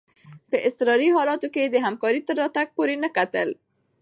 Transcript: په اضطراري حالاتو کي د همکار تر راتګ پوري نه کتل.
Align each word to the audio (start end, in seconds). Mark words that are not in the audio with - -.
په 0.49 0.57
اضطراري 0.67 1.09
حالاتو 1.17 1.47
کي 1.55 1.63
د 1.69 1.75
همکار 1.85 2.13
تر 2.27 2.35
راتګ 2.41 2.67
پوري 2.75 2.95
نه 3.03 3.09
کتل. 3.17 3.49